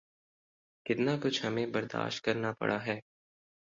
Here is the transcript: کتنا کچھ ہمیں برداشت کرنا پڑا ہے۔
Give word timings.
کتنا 0.85 1.15
کچھ 1.23 1.45
ہمیں 1.45 1.65
برداشت 1.65 2.23
کرنا 2.23 2.51
پڑا 2.51 2.85
ہے۔ 2.85 2.99